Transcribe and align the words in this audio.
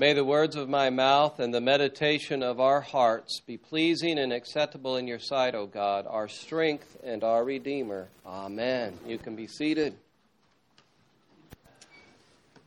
May 0.00 0.12
the 0.12 0.24
words 0.24 0.54
of 0.54 0.68
my 0.68 0.90
mouth 0.90 1.40
and 1.40 1.52
the 1.52 1.60
meditation 1.60 2.40
of 2.40 2.60
our 2.60 2.80
hearts 2.80 3.40
be 3.40 3.56
pleasing 3.56 4.20
and 4.20 4.32
acceptable 4.32 4.96
in 4.96 5.08
your 5.08 5.18
sight, 5.18 5.56
O 5.56 5.66
God, 5.66 6.06
our 6.08 6.28
strength 6.28 6.96
and 7.02 7.24
our 7.24 7.42
Redeemer. 7.42 8.06
Amen. 8.24 8.96
You 9.04 9.18
can 9.18 9.34
be 9.34 9.48
seated. 9.48 9.96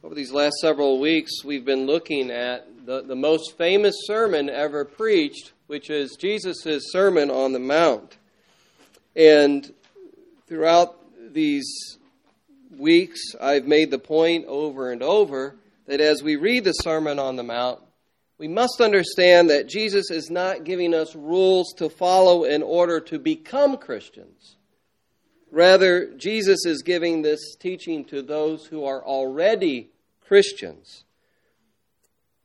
Over 0.03 0.13
these 0.13 0.33
last 0.33 0.55
several 0.59 0.99
weeks, 0.99 1.31
we've 1.45 1.63
been 1.63 1.85
looking 1.85 2.31
at 2.31 2.67
the, 2.85 3.01
the 3.01 3.15
most 3.15 3.57
famous 3.57 3.95
sermon 4.07 4.49
ever 4.49 4.83
preached, 4.83 5.53
which 5.67 5.89
is 5.89 6.17
Jesus' 6.19 6.91
Sermon 6.91 7.31
on 7.31 7.53
the 7.53 7.59
Mount. 7.59 8.17
And 9.15 9.73
throughout 10.47 10.97
these 11.33 11.97
weeks, 12.77 13.21
I've 13.39 13.67
made 13.67 13.89
the 13.89 13.99
point 13.99 14.47
over 14.47 14.91
and 14.91 15.01
over 15.01 15.55
that 15.87 16.01
as 16.01 16.23
we 16.23 16.35
read 16.35 16.63
the 16.63 16.73
Sermon 16.73 17.19
on 17.19 17.35
the 17.35 17.43
Mount, 17.43 17.79
we 18.37 18.47
must 18.47 18.81
understand 18.81 19.49
that 19.49 19.69
Jesus 19.69 20.09
is 20.09 20.31
not 20.31 20.63
giving 20.63 20.93
us 20.93 21.15
rules 21.15 21.73
to 21.77 21.89
follow 21.89 22.43
in 22.43 22.63
order 22.63 22.99
to 22.99 23.19
become 23.19 23.77
Christians. 23.77 24.57
Rather, 25.51 26.13
Jesus 26.15 26.65
is 26.65 26.81
giving 26.81 27.21
this 27.21 27.55
teaching 27.59 28.05
to 28.05 28.21
those 28.21 28.65
who 28.65 28.85
are 28.85 29.05
already 29.05 29.91
Christians. 30.21 31.03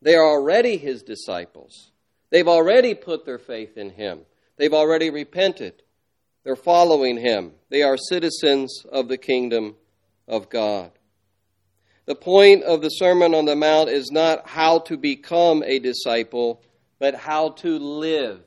They 0.03 0.17
are 0.17 0.27
already 0.27 0.77
his 0.77 1.03
disciples. 1.03 1.93
They've 2.31 2.49
already 2.49 2.95
put 2.95 3.25
their 3.25 3.39
faith 3.39 3.79
in 3.79 3.91
him. 3.91 4.21
They've 4.57 4.75
already 4.75 5.11
repented. 5.11 5.83
They're 6.45 6.57
following 6.57 7.17
him. 7.17 7.53
They 7.71 7.83
are 7.83 7.97
citizens 7.97 8.85
of 8.91 9.09
the 9.09 9.17
kingdom 9.17 9.77
of 10.29 10.51
God. 10.51 10.91
The 12.07 12.15
point 12.15 12.63
of 12.63 12.83
the 12.83 12.89
Sermon 12.89 13.35
on 13.35 13.45
the 13.45 13.57
Mount 13.57 13.89
is 13.89 14.11
not 14.13 14.49
how 14.49 14.79
to 14.81 14.97
become 14.97 15.65
a 15.65 15.81
disciple, 15.81 16.63
but 17.01 17.15
how 17.15 17.51
to 17.51 17.79
live 17.79 18.43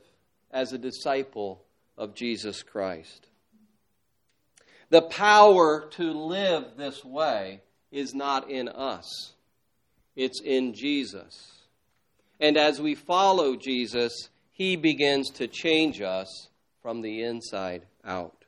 as 0.50 0.72
a 0.72 0.78
disciple 0.78 1.62
of 1.98 2.14
Jesus 2.14 2.62
Christ. 2.62 3.26
The 4.88 5.02
power 5.02 5.88
to 5.90 6.12
live 6.12 6.76
this 6.76 7.04
way 7.04 7.60
is 7.92 8.14
not 8.14 8.50
in 8.50 8.68
us, 8.68 9.34
it's 10.16 10.40
in 10.40 10.74
Jesus. 10.74 11.52
And 12.40 12.56
as 12.56 12.80
we 12.80 12.94
follow 12.94 13.54
Jesus, 13.56 14.30
he 14.50 14.76
begins 14.76 15.28
to 15.32 15.46
change 15.46 16.00
us 16.00 16.48
from 16.82 17.02
the 17.02 17.22
inside 17.22 17.82
out. 18.04 18.39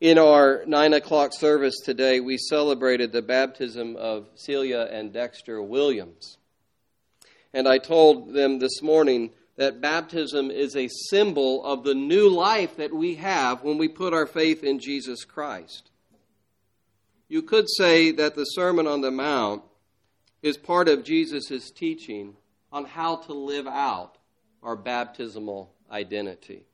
In 0.00 0.16
our 0.16 0.64
9 0.66 0.94
o'clock 0.94 1.34
service 1.34 1.74
today, 1.84 2.20
we 2.20 2.38
celebrated 2.38 3.12
the 3.12 3.20
baptism 3.20 3.96
of 3.96 4.30
Celia 4.34 4.88
and 4.90 5.12
Dexter 5.12 5.60
Williams. 5.60 6.38
And 7.52 7.68
I 7.68 7.76
told 7.76 8.32
them 8.32 8.60
this 8.60 8.80
morning 8.80 9.30
that 9.56 9.82
baptism 9.82 10.50
is 10.50 10.74
a 10.74 10.88
symbol 11.10 11.62
of 11.66 11.84
the 11.84 11.92
new 11.92 12.30
life 12.30 12.78
that 12.78 12.94
we 12.94 13.16
have 13.16 13.62
when 13.62 13.76
we 13.76 13.88
put 13.88 14.14
our 14.14 14.26
faith 14.26 14.64
in 14.64 14.78
Jesus 14.78 15.24
Christ. 15.24 15.90
You 17.28 17.42
could 17.42 17.68
say 17.68 18.10
that 18.12 18.34
the 18.34 18.44
Sermon 18.44 18.86
on 18.86 19.02
the 19.02 19.10
Mount 19.10 19.62
is 20.40 20.56
part 20.56 20.88
of 20.88 21.04
Jesus' 21.04 21.70
teaching 21.70 22.36
on 22.72 22.86
how 22.86 23.16
to 23.16 23.34
live 23.34 23.66
out 23.66 24.16
our 24.62 24.76
baptismal 24.76 25.74
identity, 25.92 26.64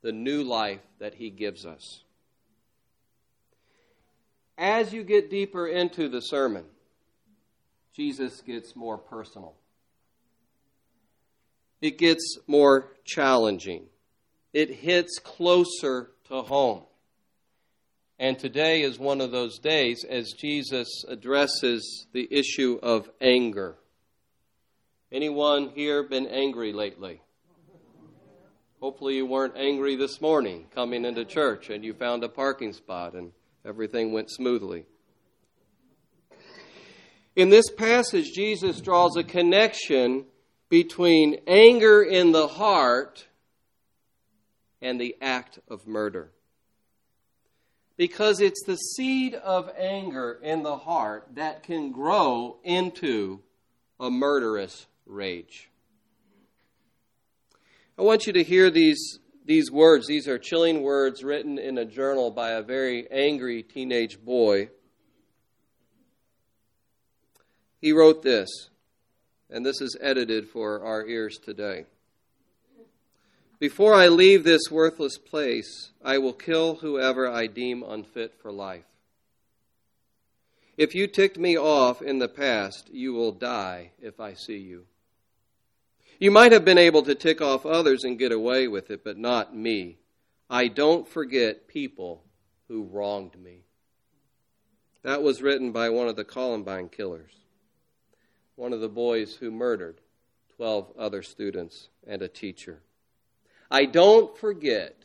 the 0.00 0.12
new 0.12 0.42
life 0.42 0.80
that 0.98 1.12
he 1.12 1.28
gives 1.28 1.66
us 1.66 2.04
as 4.60 4.92
you 4.92 5.02
get 5.02 5.30
deeper 5.30 5.66
into 5.66 6.08
the 6.10 6.20
sermon, 6.20 6.66
Jesus 7.96 8.42
gets 8.42 8.76
more 8.76 8.98
personal. 8.98 9.54
It 11.80 11.96
gets 11.96 12.38
more 12.46 12.92
challenging. 13.04 13.86
It 14.52 14.70
hits 14.70 15.18
closer 15.18 16.10
to 16.28 16.42
home. 16.42 16.82
And 18.18 18.38
today 18.38 18.82
is 18.82 18.98
one 18.98 19.22
of 19.22 19.30
those 19.30 19.58
days 19.58 20.04
as 20.04 20.34
Jesus 20.38 21.04
addresses 21.08 22.06
the 22.12 22.28
issue 22.30 22.78
of 22.82 23.10
anger. 23.18 23.76
Anyone 25.10 25.70
here 25.74 26.02
been 26.02 26.26
angry 26.26 26.74
lately? 26.74 27.22
Hopefully, 28.78 29.16
you 29.16 29.26
weren't 29.26 29.56
angry 29.56 29.96
this 29.96 30.20
morning 30.20 30.66
coming 30.74 31.06
into 31.06 31.24
church 31.24 31.70
and 31.70 31.82
you 31.82 31.94
found 31.94 32.24
a 32.24 32.28
parking 32.28 32.74
spot 32.74 33.14
and 33.14 33.32
everything 33.64 34.12
went 34.12 34.30
smoothly. 34.30 34.86
In 37.36 37.48
this 37.48 37.70
passage, 37.70 38.32
Jesus 38.32 38.80
draws 38.80 39.16
a 39.16 39.24
connection 39.24 40.24
between 40.68 41.40
anger 41.46 42.02
in 42.02 42.32
the 42.32 42.48
heart 42.48 43.26
and 44.82 45.00
the 45.00 45.16
act 45.20 45.58
of 45.68 45.86
murder. 45.86 46.30
Because 47.96 48.40
it's 48.40 48.64
the 48.66 48.76
seed 48.76 49.34
of 49.34 49.70
anger 49.78 50.38
in 50.42 50.62
the 50.62 50.76
heart 50.76 51.28
that 51.34 51.62
can 51.62 51.92
grow 51.92 52.58
into 52.64 53.40
a 53.98 54.10
murderous 54.10 54.86
rage. 55.06 55.68
I 57.98 58.02
want 58.02 58.26
you 58.26 58.32
to 58.32 58.42
hear 58.42 58.70
these 58.70 59.18
these 59.50 59.68
words, 59.68 60.06
these 60.06 60.28
are 60.28 60.38
chilling 60.38 60.80
words 60.80 61.24
written 61.24 61.58
in 61.58 61.76
a 61.76 61.84
journal 61.84 62.30
by 62.30 62.50
a 62.50 62.62
very 62.62 63.10
angry 63.10 63.64
teenage 63.64 64.24
boy. 64.24 64.68
He 67.80 67.90
wrote 67.90 68.22
this, 68.22 68.48
and 69.50 69.66
this 69.66 69.80
is 69.80 69.96
edited 70.00 70.46
for 70.46 70.84
our 70.84 71.04
ears 71.04 71.36
today. 71.36 71.86
Before 73.58 73.92
I 73.92 74.06
leave 74.06 74.44
this 74.44 74.70
worthless 74.70 75.18
place, 75.18 75.90
I 76.00 76.18
will 76.18 76.32
kill 76.32 76.76
whoever 76.76 77.28
I 77.28 77.48
deem 77.48 77.82
unfit 77.82 78.34
for 78.40 78.52
life. 78.52 78.84
If 80.76 80.94
you 80.94 81.08
ticked 81.08 81.40
me 81.40 81.58
off 81.58 82.02
in 82.02 82.20
the 82.20 82.28
past, 82.28 82.88
you 82.92 83.14
will 83.14 83.32
die 83.32 83.90
if 84.00 84.20
I 84.20 84.34
see 84.34 84.58
you. 84.58 84.84
You 86.20 86.30
might 86.30 86.52
have 86.52 86.66
been 86.66 86.76
able 86.76 87.02
to 87.04 87.14
tick 87.14 87.40
off 87.40 87.64
others 87.64 88.04
and 88.04 88.18
get 88.18 88.30
away 88.30 88.68
with 88.68 88.90
it, 88.90 89.02
but 89.02 89.16
not 89.16 89.56
me. 89.56 89.96
I 90.50 90.68
don't 90.68 91.08
forget 91.08 91.66
people 91.66 92.22
who 92.68 92.84
wronged 92.84 93.40
me. 93.42 93.62
That 95.02 95.22
was 95.22 95.40
written 95.40 95.72
by 95.72 95.88
one 95.88 96.08
of 96.08 96.16
the 96.16 96.24
Columbine 96.24 96.90
killers, 96.90 97.32
one 98.54 98.74
of 98.74 98.80
the 98.80 98.88
boys 98.88 99.36
who 99.36 99.50
murdered 99.50 100.02
12 100.56 100.92
other 100.98 101.22
students 101.22 101.88
and 102.06 102.20
a 102.20 102.28
teacher. 102.28 102.82
I 103.70 103.86
don't 103.86 104.36
forget 104.36 104.96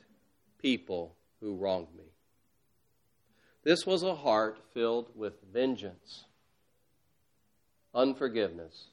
people 0.61 1.15
who 1.39 1.55
wronged 1.55 1.95
me. 1.95 2.11
This 3.63 3.85
was 3.85 4.03
a 4.03 4.15
heart 4.15 4.57
filled 4.73 5.11
with 5.15 5.41
vengeance, 5.53 6.25
unforgiveness, 7.93 8.87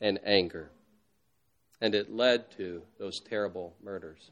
and 0.00 0.20
anger 0.24 0.70
and 1.80 1.94
it 1.94 2.14
led 2.14 2.50
to 2.58 2.82
those 2.98 3.20
terrible 3.20 3.74
murders. 3.82 4.30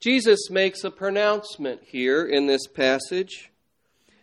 Jesus 0.00 0.50
makes 0.50 0.84
a 0.84 0.90
pronouncement 0.90 1.80
here 1.82 2.26
in 2.26 2.46
this 2.46 2.66
passage. 2.66 3.50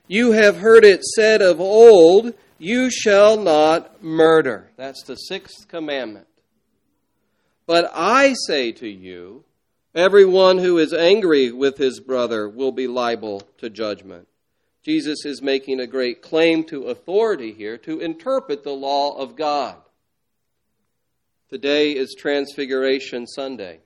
You 0.07 0.34
have 0.34 0.57
heard 0.57 0.85
it 0.85 1.03
said 1.03 1.41
of 1.41 1.59
old, 1.59 2.34
You 2.59 2.91
shall 2.91 3.38
not 3.38 4.03
murder. 4.03 4.69
That's 4.78 5.03
the 5.03 5.16
sixth 5.16 5.68
commandment. 5.68 6.28
But 7.66 7.90
I 7.96 8.34
say 8.47 8.72
to 8.73 8.88
you, 8.88 9.44
everyone 9.96 10.58
who 10.58 10.78
is 10.78 10.94
angry 10.94 11.52
with 11.52 11.78
his 11.78 12.00
brother 12.00 12.47
will 12.47 12.72
be 12.72 12.88
liable 12.88 13.41
to 13.58 13.69
judgment. 13.69 14.28
Jesus 14.84 15.25
is 15.25 15.41
making 15.41 15.79
a 15.79 15.88
great 15.88 16.22
claim 16.22 16.63
to 16.66 16.88
authority 16.88 17.53
here 17.53 17.78
to 17.79 18.00
interpret 18.00 18.63
the 18.63 18.72
law 18.72 19.17
of 19.17 19.35
God. 19.35 19.81
Today 21.52 21.92
is 21.92 22.16
Transfiguration 22.18 23.28
Sunday. 23.28 23.82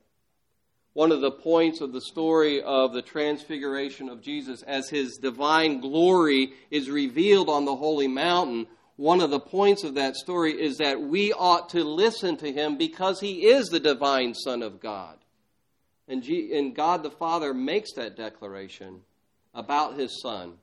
One 0.94 1.12
of 1.12 1.22
the 1.22 1.32
points 1.32 1.82
of 1.82 1.94
the 1.94 2.02
story 2.02 2.62
of 2.62 2.94
the 2.94 3.02
transfiguration 3.02 4.08
of 4.08 4.22
Jesus 4.22 4.62
as 4.62 4.88
his 4.88 5.18
divine 5.18 5.80
glory 5.80 6.54
is 6.70 6.92
revealed 6.92 7.50
on 7.50 7.66
the 7.66 7.76
holy 7.76 8.08
mountain, 8.08 8.68
one 8.98 9.20
of 9.20 9.32
the 9.32 9.40
points 9.40 9.84
of 9.84 9.96
that 9.96 10.16
story 10.16 10.52
is 10.52 10.78
that 10.78 11.02
we 11.02 11.34
ought 11.34 11.70
to 11.70 11.84
listen 11.84 12.38
to 12.38 12.54
him 12.54 12.78
because 12.78 13.20
he 13.20 13.48
is 13.48 13.70
the 13.70 13.80
divine 13.80 14.36
Son 14.36 14.62
of 14.62 14.80
God. 14.80 15.18
And, 16.08 16.24
and 16.24 16.76
God 16.76 17.02
the 17.02 17.10
Father 17.10 17.52
makes 17.52 17.94
that 17.94 18.16
declaration 18.16 19.02
about 19.56 19.98
his 19.98 20.22
Son 20.22 20.54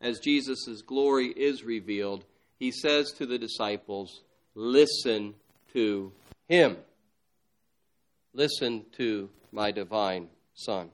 as 0.00 0.20
Jesus' 0.20 0.80
glory 0.80 1.26
is 1.26 1.64
revealed. 1.64 2.24
He 2.58 2.70
says 2.70 3.12
to 3.18 3.26
the 3.26 3.36
disciples, 3.36 4.22
Listen 4.54 5.34
to 5.74 6.12
him. 6.48 6.76
Listen 8.32 8.84
to 8.96 9.30
my 9.52 9.70
divine 9.70 10.28
Son. 10.54 10.90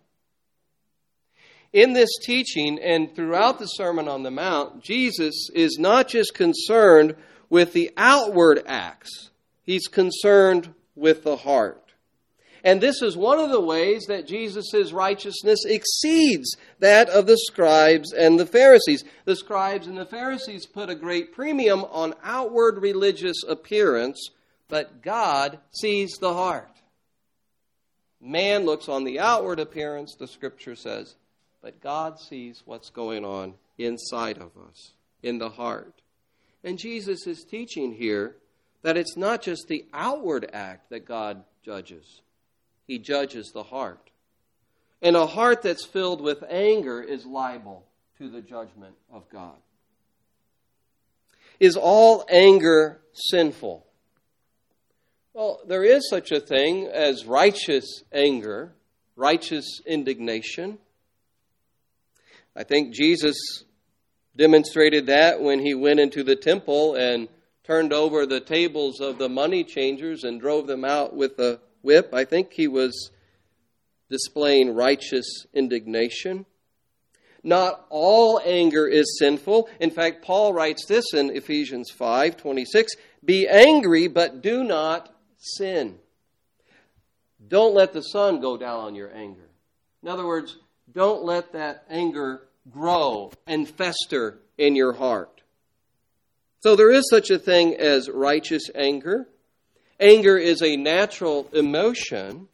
In 1.72 1.94
this 1.94 2.10
teaching 2.22 2.78
and 2.78 3.14
throughout 3.14 3.58
the 3.58 3.66
Sermon 3.66 4.06
on 4.06 4.22
the 4.22 4.30
Mount, 4.30 4.82
Jesus 4.82 5.48
is 5.54 5.78
not 5.78 6.08
just 6.08 6.34
concerned 6.34 7.16
with 7.48 7.72
the 7.72 7.90
outward 7.96 8.62
acts, 8.66 9.30
he's 9.62 9.88
concerned 9.88 10.74
with 10.94 11.22
the 11.24 11.36
heart. 11.36 11.78
And 12.64 12.80
this 12.80 13.02
is 13.02 13.16
one 13.16 13.40
of 13.40 13.50
the 13.50 13.60
ways 13.60 14.04
that 14.06 14.26
Jesus' 14.26 14.92
righteousness 14.92 15.64
exceeds 15.64 16.56
that 16.78 17.08
of 17.08 17.26
the 17.26 17.36
scribes 17.36 18.12
and 18.12 18.38
the 18.38 18.46
Pharisees. 18.46 19.04
The 19.24 19.34
scribes 19.34 19.88
and 19.88 19.98
the 19.98 20.06
Pharisees 20.06 20.66
put 20.66 20.88
a 20.88 20.94
great 20.94 21.32
premium 21.32 21.84
on 21.84 22.14
outward 22.22 22.80
religious 22.80 23.42
appearance, 23.48 24.30
but 24.72 25.02
God 25.02 25.58
sees 25.70 26.12
the 26.18 26.32
heart. 26.32 26.80
Man 28.22 28.64
looks 28.64 28.88
on 28.88 29.04
the 29.04 29.20
outward 29.20 29.60
appearance, 29.60 30.16
the 30.18 30.26
scripture 30.26 30.74
says, 30.74 31.14
but 31.60 31.82
God 31.82 32.18
sees 32.18 32.62
what's 32.64 32.88
going 32.88 33.22
on 33.22 33.52
inside 33.76 34.38
of 34.38 34.52
us, 34.56 34.92
in 35.22 35.36
the 35.36 35.50
heart. 35.50 36.00
And 36.64 36.78
Jesus 36.78 37.26
is 37.26 37.44
teaching 37.44 37.92
here 37.92 38.36
that 38.80 38.96
it's 38.96 39.14
not 39.14 39.42
just 39.42 39.68
the 39.68 39.84
outward 39.92 40.48
act 40.54 40.88
that 40.88 41.04
God 41.04 41.44
judges, 41.62 42.22
He 42.86 42.98
judges 42.98 43.50
the 43.52 43.64
heart. 43.64 44.08
And 45.02 45.16
a 45.16 45.26
heart 45.26 45.60
that's 45.60 45.84
filled 45.84 46.22
with 46.22 46.42
anger 46.48 47.02
is 47.02 47.26
liable 47.26 47.84
to 48.16 48.30
the 48.30 48.40
judgment 48.40 48.94
of 49.12 49.28
God. 49.28 49.58
Is 51.60 51.76
all 51.76 52.24
anger 52.30 53.02
sinful? 53.12 53.84
Well, 55.34 55.60
there 55.66 55.82
is 55.82 56.10
such 56.10 56.30
a 56.30 56.40
thing 56.40 56.88
as 56.88 57.24
righteous 57.24 58.02
anger, 58.12 58.74
righteous 59.16 59.80
indignation. 59.86 60.76
I 62.54 62.64
think 62.64 62.92
Jesus 62.92 63.64
demonstrated 64.36 65.06
that 65.06 65.40
when 65.40 65.60
he 65.60 65.72
went 65.72 66.00
into 66.00 66.22
the 66.22 66.36
temple 66.36 66.96
and 66.96 67.28
turned 67.64 67.94
over 67.94 68.26
the 68.26 68.40
tables 68.40 69.00
of 69.00 69.16
the 69.16 69.30
money 69.30 69.64
changers 69.64 70.22
and 70.22 70.38
drove 70.38 70.66
them 70.66 70.84
out 70.84 71.16
with 71.16 71.38
a 71.38 71.60
whip. 71.80 72.12
I 72.12 72.26
think 72.26 72.52
he 72.52 72.68
was 72.68 73.10
displaying 74.10 74.74
righteous 74.74 75.46
indignation. 75.54 76.44
Not 77.42 77.86
all 77.88 78.38
anger 78.44 78.86
is 78.86 79.18
sinful. 79.18 79.70
In 79.80 79.90
fact, 79.90 80.22
Paul 80.22 80.52
writes 80.52 80.84
this 80.84 81.14
in 81.14 81.30
Ephesians 81.30 81.90
5:26, 81.90 82.94
"Be 83.24 83.48
angry, 83.48 84.08
but 84.08 84.42
do 84.42 84.62
not 84.62 85.11
sin." 85.42 85.98
Don't 87.46 87.74
let 87.74 87.92
the 87.92 88.02
sun 88.02 88.40
go 88.40 88.56
down 88.56 88.80
on 88.80 88.94
your 88.94 89.12
anger. 89.12 89.48
In 90.02 90.08
other 90.08 90.26
words, 90.26 90.56
don't 90.90 91.24
let 91.24 91.52
that 91.52 91.84
anger 91.90 92.46
grow 92.70 93.32
and 93.46 93.68
fester 93.68 94.38
in 94.56 94.76
your 94.76 94.92
heart. 94.92 95.42
So 96.60 96.76
there 96.76 96.92
is 96.92 97.08
such 97.10 97.30
a 97.30 97.38
thing 97.38 97.74
as 97.74 98.08
righteous 98.08 98.70
anger. 98.74 99.28
Anger 99.98 100.38
is 100.38 100.62
a 100.62 100.76
natural 100.76 101.48
emotion, 101.52 102.48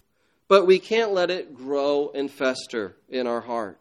but 0.49 0.67
we 0.67 0.79
can't 0.79 1.12
let 1.12 1.31
it 1.31 1.55
grow 1.55 2.11
and 2.14 2.31
fester 2.31 2.96
in 3.08 3.26
our 3.26 3.43
heart. 3.43 3.79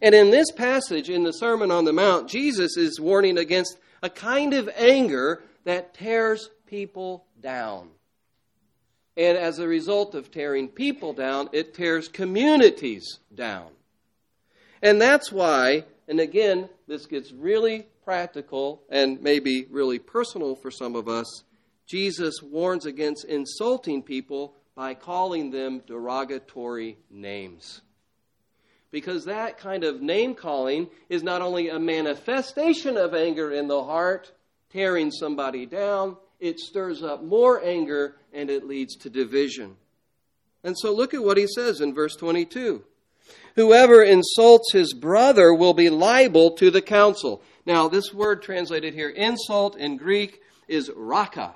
And 0.00 0.14
in 0.14 0.30
this 0.30 0.50
passage, 0.50 1.08
in 1.08 1.22
the 1.22 1.32
Sermon 1.32 1.70
on 1.70 1.84
the 1.84 1.92
Mount, 1.92 2.28
Jesus 2.28 2.76
is 2.76 3.00
warning 3.00 3.38
against 3.38 3.78
a 4.02 4.10
kind 4.10 4.54
of 4.54 4.68
anger 4.76 5.42
that 5.64 5.94
tears 5.94 6.50
people 6.66 7.24
down. 7.42 7.88
And 9.16 9.36
as 9.36 9.58
a 9.58 9.68
result 9.68 10.14
of 10.14 10.30
tearing 10.30 10.68
people 10.68 11.12
down, 11.12 11.50
it 11.52 11.74
tears 11.74 12.08
communities 12.08 13.18
down. 13.34 13.68
And 14.80 15.00
that's 15.00 15.30
why, 15.30 15.84
and 16.08 16.18
again, 16.18 16.68
this 16.88 17.06
gets 17.06 17.30
really 17.30 17.86
practical 18.04 18.82
and 18.88 19.22
maybe 19.22 19.66
really 19.70 19.98
personal 19.98 20.56
for 20.56 20.70
some 20.70 20.96
of 20.96 21.08
us. 21.08 21.44
Jesus 21.86 22.42
warns 22.42 22.86
against 22.86 23.26
insulting 23.26 24.02
people 24.02 24.54
by 24.74 24.94
calling 24.94 25.50
them 25.50 25.82
derogatory 25.86 26.96
names. 27.10 27.82
Because 28.90 29.24
that 29.26 29.58
kind 29.58 29.84
of 29.84 30.02
name 30.02 30.34
calling 30.34 30.88
is 31.08 31.22
not 31.22 31.42
only 31.42 31.68
a 31.68 31.78
manifestation 31.78 32.96
of 32.96 33.14
anger 33.14 33.52
in 33.52 33.68
the 33.68 33.84
heart, 33.84 34.32
tearing 34.70 35.10
somebody 35.10 35.66
down, 35.66 36.16
it 36.42 36.58
stirs 36.58 37.04
up 37.04 37.22
more 37.22 37.64
anger 37.64 38.16
and 38.32 38.50
it 38.50 38.66
leads 38.66 38.96
to 38.96 39.08
division. 39.08 39.76
And 40.64 40.76
so 40.76 40.92
look 40.92 41.14
at 41.14 41.22
what 41.22 41.36
he 41.36 41.46
says 41.46 41.80
in 41.80 41.94
verse 41.94 42.16
22. 42.16 42.82
Whoever 43.54 44.02
insults 44.02 44.72
his 44.72 44.92
brother 44.92 45.54
will 45.54 45.72
be 45.72 45.88
liable 45.88 46.50
to 46.56 46.70
the 46.70 46.82
council. 46.82 47.42
Now, 47.64 47.88
this 47.88 48.12
word 48.12 48.42
translated 48.42 48.92
here, 48.92 49.08
insult 49.08 49.76
in 49.76 49.96
Greek, 49.96 50.42
is 50.66 50.90
raka, 50.96 51.54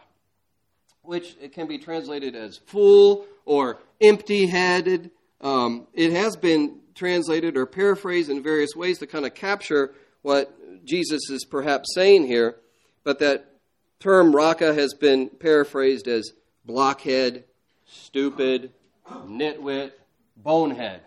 which 1.03 1.37
it 1.41 1.53
can 1.53 1.67
be 1.67 1.79
translated 1.79 2.37
as 2.37 2.59
fool 2.67 3.27
or 3.45 3.79
empty 4.01 4.47
headed. 4.47 5.11
Um, 5.41 5.89
it 5.95 6.13
has 6.13 6.37
been 6.37 6.79
translated 6.95 7.57
or 7.57 7.67
paraphrased 7.67 8.31
in 8.31 8.41
various 8.41 8.77
ways 8.77 8.99
to 8.99 9.07
kind 9.09 9.27
of 9.27 9.35
capture 9.35 9.95
what 10.23 10.85
Jesus 10.85 11.29
is 11.29 11.45
perhaps 11.45 11.93
saying 11.93 12.27
here, 12.27 12.57
but 13.03 13.19
that 13.19 13.56
term 14.01 14.35
raka 14.35 14.75
has 14.75 14.95
been 14.95 15.29
paraphrased 15.29 16.09
as 16.09 16.33
blockhead, 16.65 17.45
stupid, 17.87 18.73
nitwit, 19.09 19.93
bonehead. 20.37 21.01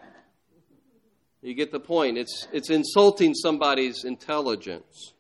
You 1.42 1.54
get 1.54 1.72
the 1.72 1.80
point. 1.80 2.18
It's, 2.18 2.48
it's 2.52 2.70
insulting 2.70 3.34
somebody's 3.34 4.04
intelligence. 4.04 5.14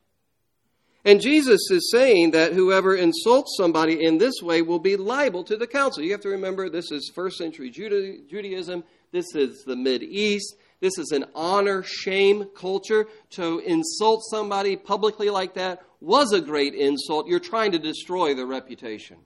And 1.05 1.21
Jesus 1.21 1.71
is 1.71 1.89
saying 1.91 2.31
that 2.31 2.51
whoever 2.51 2.95
insults 2.95 3.55
somebody 3.57 4.03
in 4.03 4.17
this 4.17 4.41
way 4.41 4.61
will 4.61 4.79
be 4.79 4.97
liable 4.97 5.45
to 5.45 5.55
the 5.55 5.67
council. 5.67 6.03
You 6.03 6.11
have 6.11 6.21
to 6.21 6.29
remember 6.29 6.69
this 6.69 6.91
is 6.91 7.11
first 7.15 7.37
century 7.37 7.69
Judaism, 7.69 8.83
this 9.11 9.33
is 9.33 9.63
the 9.63 9.77
Mid 9.77 10.03
East, 10.03 10.55
this 10.79 10.97
is 10.97 11.11
an 11.11 11.25
honor 11.35 11.83
shame 11.83 12.49
culture. 12.55 13.07
To 13.31 13.59
insult 13.59 14.23
somebody 14.29 14.75
publicly 14.75 15.29
like 15.29 15.55
that 15.55 15.81
was 15.99 16.31
a 16.31 16.41
great 16.41 16.73
insult. 16.73 17.27
You're 17.27 17.39
trying 17.39 17.73
to 17.73 17.79
destroy 17.79 18.33
their 18.33 18.45
reputation. 18.45 19.17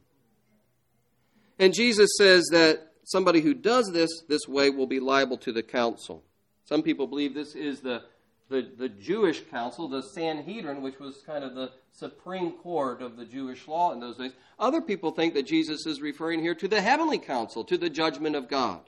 And 1.60 1.74
Jesus 1.74 2.10
says 2.18 2.48
that 2.52 2.92
somebody 3.04 3.42
who 3.42 3.54
does 3.54 3.92
this 3.92 4.10
this 4.28 4.48
way 4.48 4.70
will 4.70 4.88
be 4.88 5.00
liable 5.00 5.38
to 5.38 5.52
the 5.52 5.64
council. 5.64 6.24
Some 6.66 6.82
people 6.82 7.06
believe 7.06 7.36
this 7.36 7.56
is 7.56 7.82
the, 7.82 8.04
the, 8.50 8.72
the 8.78 8.90
Jewish 8.90 9.42
council, 9.52 9.88
the 9.88 10.02
Sanhedrin, 10.02 10.82
which 10.82 11.00
was 11.00 11.22
kind 11.26 11.44
of 11.44 11.54
the 11.54 11.72
supreme 11.92 12.54
court 12.54 13.02
of 13.02 13.18
the 13.18 13.26
Jewish 13.26 13.68
law 13.68 13.92
in 13.92 14.00
those 14.00 14.18
days. 14.18 14.32
Other 14.58 14.82
people 14.82 15.12
think 15.12 15.36
that 15.36 15.46
Jesus 15.46 15.86
is 15.86 16.02
referring 16.02 16.40
here 16.40 16.56
to 16.56 16.68
the 16.68 16.82
heavenly 16.82 17.20
council, 17.20 17.64
to 17.66 17.78
the 17.78 17.90
judgment 17.90 18.36
of 18.36 18.48
God. 18.48 18.82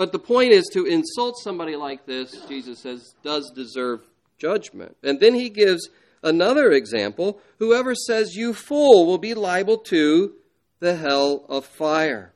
But 0.00 0.12
the 0.12 0.18
point 0.18 0.52
is 0.52 0.66
to 0.72 0.86
insult 0.86 1.36
somebody 1.36 1.76
like 1.76 2.06
this, 2.06 2.34
Jesus 2.48 2.78
says, 2.78 3.14
does 3.22 3.52
deserve 3.54 4.00
judgment. 4.38 4.96
And 5.02 5.20
then 5.20 5.34
he 5.34 5.50
gives 5.50 5.90
another 6.22 6.72
example 6.72 7.38
whoever 7.58 7.94
says, 7.94 8.34
You 8.34 8.54
fool, 8.54 9.04
will 9.04 9.18
be 9.18 9.34
liable 9.34 9.76
to 9.76 10.32
the 10.78 10.96
hell 10.96 11.44
of 11.50 11.66
fire. 11.66 12.32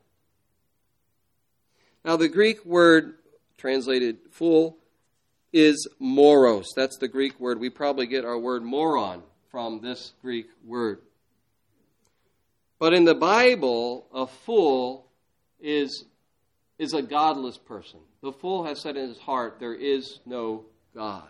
Now, 2.04 2.16
the 2.16 2.28
Greek 2.28 2.62
word 2.66 3.14
translated 3.56 4.18
fool, 4.30 4.76
is 5.50 5.88
moros. 5.98 6.66
That's 6.76 6.98
the 6.98 7.08
Greek 7.08 7.40
word. 7.40 7.58
We 7.58 7.70
probably 7.70 8.06
get 8.06 8.26
our 8.26 8.38
word 8.38 8.62
moron 8.62 9.22
from 9.50 9.80
this 9.80 10.12
Greek 10.20 10.48
word. 10.66 10.98
But 12.78 12.92
in 12.92 13.06
the 13.06 13.14
Bible, 13.14 14.06
a 14.12 14.26
fool 14.26 15.06
is, 15.60 16.04
is 16.78 16.92
a 16.92 17.02
godless 17.02 17.58
person. 17.58 18.00
The 18.22 18.32
fool 18.32 18.64
has 18.64 18.80
said 18.80 18.96
in 18.96 19.08
his 19.08 19.18
heart, 19.18 19.58
There 19.60 19.74
is 19.74 20.20
no 20.26 20.64
God. 20.94 21.28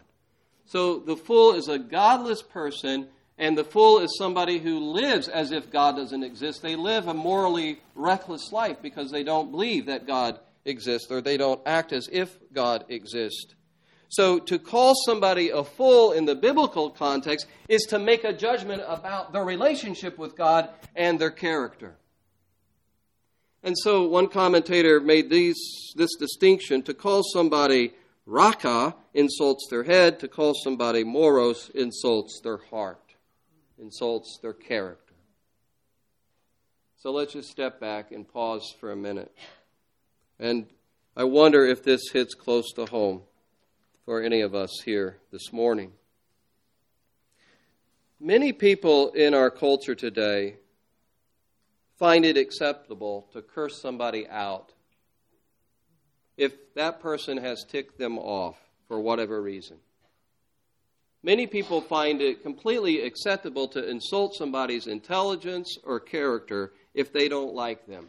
So 0.67 0.99
the 0.99 1.17
fool 1.17 1.55
is 1.55 1.69
a 1.69 1.79
godless 1.79 2.43
person, 2.43 3.09
and 3.37 3.59
the 3.59 3.65
fool 3.65 3.99
is 3.99 4.17
somebody 4.17 4.59
who 4.59 4.79
lives 4.79 5.29
as 5.29 5.53
if 5.53 5.71
God 5.71 5.97
doesn't 5.97 6.23
exist. 6.23 6.63
They 6.63 6.77
live 6.77 7.09
a 7.09 7.15
morally 7.15 7.81
reckless 7.95 8.53
life 8.53 8.79
because 8.81 9.11
they 9.11 9.25
don't 9.25 9.51
believe 9.51 9.87
that 9.87 10.07
God 10.07 10.39
exists 10.65 11.11
or 11.11 11.21
they 11.21 11.37
don't 11.37 11.61
act 11.67 11.93
as 11.93 12.09
if 12.11 12.39
God 12.53 12.85
exists. 12.89 13.55
So 14.09 14.39
to 14.39 14.59
call 14.59 14.95
somebody 15.07 15.51
a 15.51 15.65
fool 15.65 16.13
in 16.13 16.25
the 16.25 16.37
biblical 16.37 16.91
context 16.91 17.47
is 17.69 17.83
to 17.87 17.99
make 17.99 18.23
a 18.23 18.33
judgment 18.33 18.83
about 18.87 19.33
their 19.33 19.45
relationship 19.45 20.19
with 20.19 20.37
God 20.37 20.69
and 20.95 21.19
their 21.19 21.33
character. 21.33 21.97
And 23.65 23.77
so 23.79 24.07
one 24.07 24.29
commentator 24.29 25.01
made 25.01 25.31
these, 25.31 25.57
this 25.97 26.15
distinction 26.17 26.83
to 26.83 26.93
call 26.93 27.23
somebody 27.23 27.95
raka 28.27 28.95
insults 29.15 29.67
their 29.71 29.85
head, 29.85 30.21
to 30.21 30.29
call 30.29 30.53
somebody 30.53 31.03
moros 31.03 31.71
insults 31.75 32.41
their 32.45 32.59
heart, 32.59 33.15
insults 33.79 34.39
their 34.43 34.53
character. 34.53 35.15
So 36.99 37.11
let's 37.11 37.33
just 37.33 37.51
step 37.51 37.81
back 37.81 38.13
and 38.13 38.29
pause 38.29 38.75
for 38.81 38.93
a 38.93 38.97
minute. 38.97 39.35
And 40.39 40.67
I 41.17 41.25
wonder 41.25 41.65
if 41.65 41.83
this 41.83 42.11
hits 42.13 42.35
close 42.35 42.71
to 42.75 42.85
home 42.85 43.23
for 44.05 44.23
any 44.23 44.43
of 44.43 44.55
us 44.55 44.83
here 44.85 45.17
this 45.33 45.55
morning. 45.55 45.93
many 48.21 48.53
people 48.53 49.11
in 49.13 49.33
our 49.33 49.51
culture 49.51 49.95
today 49.95 50.57
find 51.99 52.25
it 52.25 52.37
acceptable 52.37 53.29
to 53.33 53.43
curse 53.43 53.81
somebody 53.81 54.29
out 54.29 54.73
if 56.37 56.75
that 56.75 57.01
person 57.01 57.39
has 57.39 57.65
ticked 57.65 57.99
them 57.99 58.19
off 58.19 58.57
for 58.89 59.01
whatever 59.01 59.41
reason. 59.41 59.77
Many 61.23 61.47
people 61.47 61.81
find 61.81 62.21
it 62.21 62.43
completely 62.43 63.01
acceptable 63.01 63.69
to 63.69 63.89
insult 63.89 64.35
somebody's 64.35 64.87
intelligence 64.87 65.79
or 65.83 65.99
character 65.99 66.73
if 66.93 67.13
they 67.13 67.29
don't 67.29 67.55
like 67.55 67.87
them. 67.87 68.09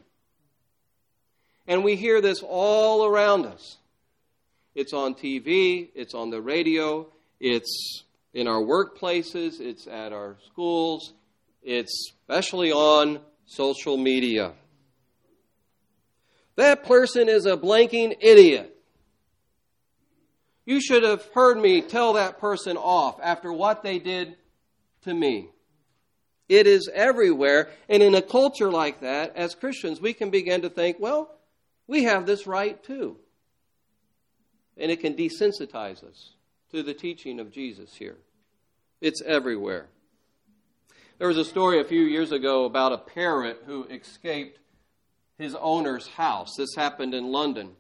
And 1.68 1.84
we 1.84 1.96
hear 1.96 2.20
this 2.20 2.44
all 2.46 3.06
around 3.06 3.46
us. 3.46 3.78
It's 4.76 4.92
on 4.92 5.16
TV, 5.16 5.90
it's 5.96 6.14
on 6.14 6.30
the 6.30 6.42
radio, 6.42 7.08
it's 7.40 8.04
in 8.34 8.48
our 8.48 8.62
workplaces, 8.62 9.62
it's 9.62 9.88
at 9.88 10.12
our 10.12 10.36
schools, 10.46 11.14
it's 11.64 12.12
especially 12.28 12.74
on 12.74 13.22
social 13.46 13.98
media. 13.98 14.54
That 16.56 16.86
person 16.86 17.28
is 17.30 17.46
a 17.46 17.58
blanking 17.58 18.16
idiot. 18.22 18.72
You 20.66 20.82
should 20.82 21.04
have 21.04 21.24
heard 21.34 21.58
me 21.58 21.82
tell 21.82 22.14
that 22.14 22.40
person 22.40 22.78
off 22.78 23.20
after 23.22 23.54
what 23.54 23.84
they 23.84 24.00
did 24.00 24.36
to 25.04 25.14
me. 25.14 25.50
It 26.48 26.68
is 26.68 26.90
everywhere. 26.94 27.70
And 27.90 28.02
in 28.02 28.16
a 28.16 28.22
culture 28.22 28.72
like 28.72 29.02
that, 29.02 29.36
as 29.36 29.56
Christians, 29.56 30.02
we 30.02 30.14
can 30.14 30.30
begin 30.30 30.62
to 30.62 30.70
think, 30.70 30.98
well, 31.00 31.32
we 31.88 32.04
have 32.04 32.26
this 32.26 32.48
right 32.48 32.82
too. 32.84 33.18
And 34.78 34.92
it 34.92 35.02
can 35.02 35.16
desensitize 35.16 36.04
us 36.04 36.34
to 36.72 36.84
the 36.84 36.94
teaching 36.94 37.40
of 37.40 37.52
Jesus 37.52 37.94
here. 37.96 38.18
It's 39.02 39.22
everywhere. 39.22 39.88
There 41.18 41.30
was 41.30 41.38
a 41.38 41.46
story 41.46 41.80
a 41.80 41.86
few 41.86 42.02
years 42.02 42.34
ago 42.34 42.66
about 42.66 42.92
a 42.92 42.98
parrot 42.98 43.64
who 43.66 43.86
escaped 43.86 44.60
his 45.38 45.56
owner's 45.56 46.08
house. 46.08 46.56
This 46.58 46.76
happened 46.76 47.14
in 47.14 47.32
London. 47.32 47.72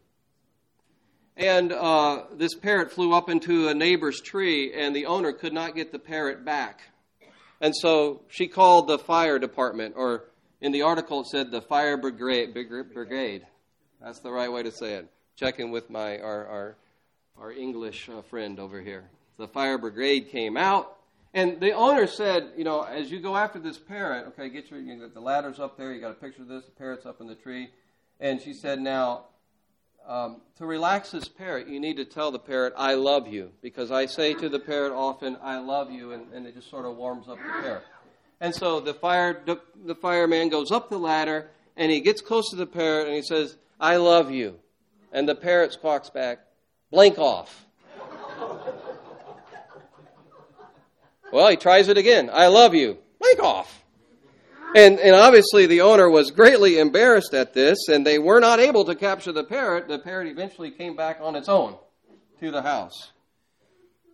And 1.35 1.73
uh, 1.73 2.23
this 2.33 2.55
parrot 2.55 2.93
flew 2.93 3.11
up 3.13 3.29
into 3.29 3.67
a 3.67 3.73
neighbor's 3.73 4.21
tree, 4.21 4.73
and 4.73 4.95
the 4.95 5.07
owner 5.07 5.33
could 5.33 5.51
not 5.51 5.75
get 5.75 5.91
the 5.91 5.99
parrot 5.99 6.45
back. 6.45 6.79
And 7.59 7.75
so 7.75 8.21
she 8.29 8.47
called 8.47 8.87
the 8.87 8.99
fire 8.99 9.37
department, 9.37 9.95
or 9.97 10.29
in 10.61 10.71
the 10.71 10.83
article 10.83 11.21
it 11.21 11.27
said 11.27 11.51
the 11.51 11.61
fire 11.61 11.97
brigade. 11.97 12.53
brigade. 12.53 13.45
That's 14.01 14.19
the 14.19 14.31
right 14.31 14.51
way 14.51 14.63
to 14.63 14.71
say 14.71 14.93
it. 14.93 15.09
Checking 15.35 15.71
with 15.71 15.89
my 15.89 16.19
our 16.19 16.47
our, 16.47 16.75
our 17.37 17.51
English 17.51 18.07
uh, 18.07 18.21
friend 18.21 18.61
over 18.61 18.79
here. 18.79 19.09
The 19.37 19.49
fire 19.49 19.77
brigade 19.77 20.29
came 20.29 20.55
out, 20.55 20.94
and 21.35 21.59
the 21.59 21.73
owner 21.73 22.07
said, 22.07 22.53
you 22.57 22.63
know, 22.63 22.81
as 22.81 23.11
you 23.11 23.19
go 23.19 23.37
after 23.37 23.59
this 23.59 23.77
parrot, 23.77 24.25
okay, 24.29 24.49
get 24.49 24.71
your 24.71 24.79
you 24.79 24.99
got 24.99 25.13
the 25.13 25.19
ladders 25.19 25.59
up 25.59 25.77
there. 25.77 25.93
You 25.93 26.01
got 26.01 26.11
a 26.11 26.15
picture 26.15 26.41
of 26.41 26.47
this. 26.47 26.65
The 26.65 26.71
parrot's 26.71 27.05
up 27.05 27.21
in 27.21 27.27
the 27.27 27.35
tree, 27.35 27.69
and 28.19 28.41
she 28.41 28.53
said, 28.53 28.79
now 28.79 29.25
um, 30.07 30.41
to 30.57 30.65
relax 30.65 31.11
this 31.11 31.27
parrot, 31.27 31.67
you 31.67 31.79
need 31.79 31.97
to 31.97 32.05
tell 32.05 32.31
the 32.31 32.39
parrot, 32.39 32.73
I 32.77 32.93
love 32.93 33.27
you. 33.27 33.51
Because 33.61 33.91
I 33.91 34.05
say 34.05 34.33
to 34.35 34.49
the 34.49 34.59
parrot 34.59 34.93
often, 34.93 35.37
I 35.41 35.57
love 35.59 35.91
you, 35.91 36.13
and, 36.13 36.31
and 36.33 36.45
it 36.45 36.55
just 36.55 36.69
sort 36.69 36.85
of 36.85 36.95
warms 36.95 37.27
up 37.27 37.37
the 37.37 37.61
parrot. 37.61 37.83
And 38.39 38.53
so 38.53 38.79
the, 38.79 38.93
fire, 38.93 39.41
the, 39.45 39.59
the 39.83 39.95
fireman 39.95 40.49
goes 40.49 40.71
up 40.71 40.89
the 40.89 40.99
ladder, 40.99 41.49
and 41.75 41.91
he 41.91 42.01
gets 42.01 42.21
close 42.21 42.49
to 42.51 42.55
the 42.55 42.67
parrot, 42.67 43.07
and 43.07 43.15
he 43.15 43.23
says, 43.23 43.57
I 43.79 43.97
love 43.97 44.31
you. 44.31 44.59
And 45.11 45.27
the 45.27 45.35
parrot 45.35 45.73
squawks 45.73 46.09
back, 46.09 46.39
blank 46.91 47.17
off. 47.17 47.65
Well, 51.31 51.49
he 51.49 51.57
tries 51.57 51.87
it 51.87 51.97
again. 51.97 52.29
I 52.31 52.47
love 52.47 52.73
you. 52.73 52.97
Blank 53.19 53.39
off. 53.39 53.83
And, 54.75 54.99
and 54.99 55.15
obviously, 55.15 55.67
the 55.67 55.81
owner 55.81 56.09
was 56.09 56.31
greatly 56.31 56.79
embarrassed 56.79 57.33
at 57.33 57.53
this, 57.53 57.87
and 57.87 58.05
they 58.05 58.19
were 58.19 58.41
not 58.41 58.59
able 58.59 58.83
to 58.85 58.95
capture 58.95 59.31
the 59.31 59.43
parrot. 59.43 59.87
The 59.87 59.99
parrot 59.99 60.27
eventually 60.27 60.69
came 60.69 60.95
back 60.95 61.19
on 61.21 61.35
its 61.35 61.47
own 61.47 61.77
to 62.41 62.51
the 62.51 62.61
house. 62.61 63.11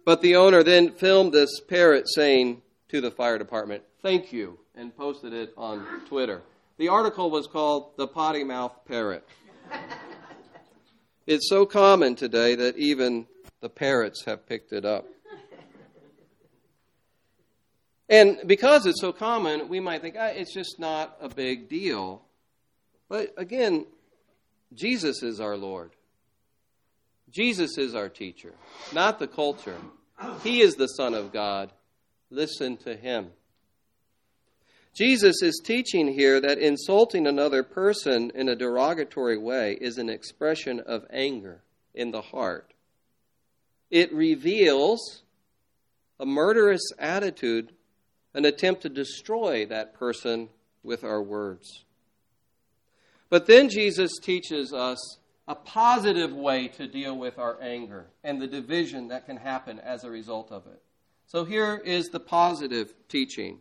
But 0.06 0.22
the 0.22 0.36
owner 0.36 0.62
then 0.62 0.92
filmed 0.92 1.34
this 1.34 1.60
parrot 1.68 2.08
saying 2.08 2.62
to 2.90 3.02
the 3.02 3.12
fire 3.12 3.38
department, 3.38 3.84
Thank 4.02 4.32
you, 4.32 4.60
and 4.76 4.96
posted 4.96 5.34
it 5.34 5.54
on 5.58 5.86
Twitter. 6.08 6.42
The 6.78 6.90
article 6.90 7.30
was 7.30 7.48
called 7.48 7.92
The 7.98 8.08
Potty 8.08 8.44
Mouth 8.44 8.74
Parrot. 8.88 9.28
it's 11.28 11.50
so 11.50 11.66
common 11.66 12.16
today 12.16 12.56
that 12.56 12.78
even 12.78 13.28
the 13.62 13.70
parrots 13.70 14.26
have 14.26 14.48
picked 14.48 14.74
it 14.74 14.86
up. 14.86 15.06
And 18.12 18.42
because 18.46 18.86
it's 18.86 19.00
so 19.00 19.14
common, 19.14 19.70
we 19.70 19.80
might 19.80 20.02
think 20.02 20.18
ah, 20.20 20.26
it's 20.26 20.54
just 20.54 20.80
not 20.80 21.16
a 21.22 21.30
big 21.30 21.70
deal. 21.70 22.22
But 23.08 23.34
again, 23.38 23.86
Jesus 24.74 25.24
is 25.24 25.40
our 25.40 25.56
Lord. 25.56 25.92
Jesus 27.30 27.78
is 27.78 27.96
our 27.96 28.10
teacher, 28.10 28.54
not 28.92 29.18
the 29.18 29.28
culture. 29.28 29.78
He 30.44 30.60
is 30.60 30.76
the 30.76 30.88
Son 30.88 31.14
of 31.14 31.32
God. 31.32 31.72
Listen 32.30 32.76
to 32.78 32.96
him. 32.96 33.30
Jesus 34.94 35.42
is 35.42 35.62
teaching 35.64 36.10
here 36.10 36.42
that 36.42 36.58
insulting 36.58 37.26
another 37.26 37.64
person 37.64 38.30
in 38.36 38.50
a 38.50 38.56
derogatory 38.58 39.38
way 39.38 39.78
is 39.80 39.98
an 39.98 40.10
expression 40.10 40.82
of 40.82 41.06
anger 41.10 41.64
in 41.96 42.12
the 42.12 42.22
heart. 42.22 42.74
It 43.90 44.14
reveals 44.14 45.24
a 46.20 46.26
murderous 46.26 46.84
attitude 47.00 47.72
an 48.34 48.46
attempt 48.46 48.82
to 48.82 48.90
destroy 48.90 49.66
that 49.66 49.94
person 49.94 50.50
with 50.84 51.04
our 51.04 51.22
words. 51.22 51.84
But 53.30 53.48
then 53.48 53.70
Jesus 53.70 54.18
teaches 54.22 54.74
us 54.74 55.18
a 55.48 55.56
positive 55.56 56.34
way 56.34 56.68
to 56.70 56.88
deal 56.88 57.18
with 57.18 57.38
our 57.40 57.62
anger 57.62 58.08
and 58.24 58.42
the 58.42 58.48
division 58.48 59.10
that 59.10 59.26
can 59.26 59.38
happen 59.38 59.80
as 59.80 60.04
a 60.04 60.10
result 60.10 60.52
of 60.52 60.66
it. 60.68 60.82
So 61.28 61.46
here 61.46 61.82
is 61.84 62.10
the 62.10 62.20
positive 62.20 62.94
teaching. 63.08 63.60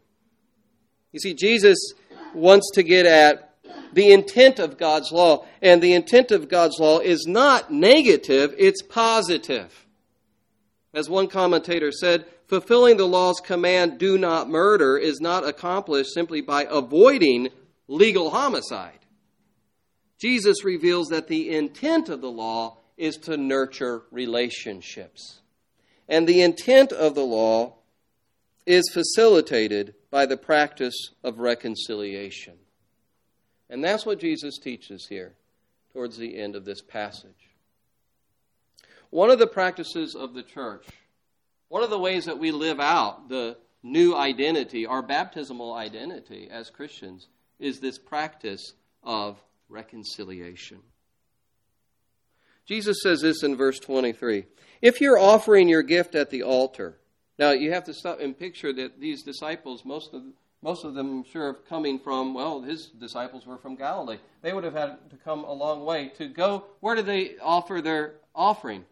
You 1.13 1.21
see, 1.21 1.35
Jesus 1.35 1.79
wants 2.35 2.71
to 2.75 2.83
get 2.83 3.07
at 3.07 3.55
the 3.93 4.13
intent 4.13 4.59
of 4.59 4.79
God's 4.79 5.11
law, 5.11 5.47
and 5.63 5.83
the 5.83 5.95
intent 5.95 6.31
of 6.31 6.49
God's 6.49 6.79
law 6.79 6.99
is 6.99 7.27
not 7.27 7.73
negative, 7.73 8.55
it's 8.59 8.83
positive. 8.83 9.87
As 10.93 11.09
one 11.09 11.29
commentator 11.29 11.93
said, 11.93 12.27
fulfilling 12.49 12.97
the 12.97 13.07
law's 13.07 13.41
command, 13.41 13.99
do 13.99 14.19
not 14.19 14.49
murder, 14.49 14.99
is 14.99 15.21
not 15.21 15.47
accomplished 15.47 16.13
simply 16.13 16.41
by 16.41 16.67
avoiding 16.69 17.49
legal 17.87 18.31
homicide. 18.31 18.99
Jesus 20.19 20.65
reveals 20.65 21.09
that 21.09 21.29
the 21.29 21.51
intent 21.51 22.09
of 22.09 22.21
the 22.21 22.31
law 22.31 22.79
is 22.97 23.17
to 23.17 23.37
nurture 23.37 24.03
relationships. 24.11 25.41
And 26.09 26.27
the 26.27 26.43
intent 26.43 26.93
of 26.93 27.15
the 27.15 27.25
law 27.25 27.77
is 28.67 28.91
facilitated 28.93 29.95
by 30.11 30.27
the 30.27 30.37
practice 30.37 31.11
of 31.23 31.39
reconciliation. 31.39 32.55
And 33.71 33.83
that's 33.83 34.05
what 34.05 34.19
Jesus 34.19 34.59
teaches 34.59 35.07
here 35.09 35.35
towards 35.93 36.17
the 36.17 36.37
end 36.37 36.57
of 36.57 36.65
this 36.65 36.83
passage. 36.83 37.50
One 39.11 39.31
of 39.31 39.39
the 39.39 39.47
practices 39.47 40.15
of 40.15 40.35
the 40.35 40.43
church, 40.43 40.87
one 41.69 41.83
of 41.83 41.91
the 41.91 41.99
ways 41.99 42.27
that 42.27 42.39
we 42.39 42.53
live 42.53 42.81
out 42.81 43.29
the 43.29 43.57
new 43.83 44.15
identity, 44.15 44.87
our 44.87 45.03
baptismal 45.03 45.75
identity 45.75 46.49
as 46.51 46.71
Christians, 46.71 47.29
is 47.59 47.81
this 47.81 47.99
practice 47.99 48.75
of 49.03 49.39
reconciliation. 49.69 50.79
Jesus 52.67 52.99
says 53.03 53.21
this 53.21 53.43
in 53.43 53.57
verse 53.57 53.81
23 53.81 54.47
If 54.81 55.01
you're 55.01 55.19
offering 55.19 55.69
your 55.69 55.83
gift 55.83 56.15
at 56.15 56.31
the 56.31 56.43
altar, 56.43 56.99
now 57.39 57.51
you 57.51 57.73
have 57.73 57.85
to 57.85 57.95
stop 57.95 58.21
and 58.21 58.39
picture 58.39 58.73
that 58.73 59.01
these 59.01 59.23
disciples, 59.23 59.85
most 59.85 60.15
of 60.15 60.23
most 60.63 60.85
of 60.85 60.95
them, 60.95 61.11
I'm 61.11 61.25
sure, 61.25 61.55
coming 61.55 61.99
from, 61.99 62.35
well, 62.35 62.61
his 62.61 62.89
disciples 62.89 63.47
were 63.47 63.57
from 63.57 63.77
Galilee. 63.77 64.19
They 64.43 64.53
would 64.53 64.65
have 64.65 64.75
had 64.75 65.11
to 65.11 65.17
come 65.17 65.45
a 65.45 65.53
long 65.53 65.87
way 65.87 66.09
to 66.19 66.29
go. 66.29 66.65
Where 66.81 66.95
did 66.95 67.07
they 67.07 67.39
offer 67.43 67.81
their 67.81 68.17
offering? 68.35 68.85